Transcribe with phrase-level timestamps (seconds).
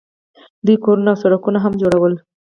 [0.65, 2.13] دوی کورونه او سړکونه هم جوړول.